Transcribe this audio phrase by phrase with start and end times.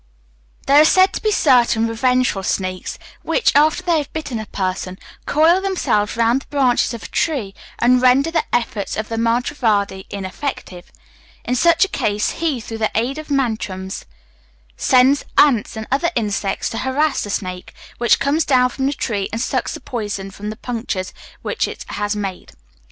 [0.65, 4.97] There are said to be certain revengeful snakes, which, after they have bitten a person,
[5.27, 10.05] coil themselves round the branches of a tree, and render the efforts of the mantravadi
[10.09, 10.91] ineffective.
[11.45, 14.05] In such a case, he, through the aid of mantrams,
[14.75, 19.29] sends ants and other insects to harass the snake, which comes down from the tree,
[19.31, 21.13] and sucks the poison from the punctures
[21.43, 22.53] which it has made.